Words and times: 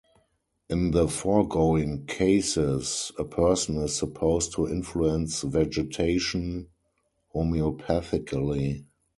In 0.67 0.89
the 0.89 1.07
foregoing 1.07 2.07
cases 2.07 3.11
a 3.19 3.23
person 3.23 3.77
is 3.83 3.95
supposed 3.95 4.51
to 4.53 4.67
influence 4.67 5.43
vegetation 5.43 6.69
homeopathically. 7.35 8.85